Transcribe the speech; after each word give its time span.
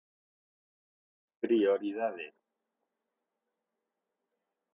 Prioridades 1.43 2.25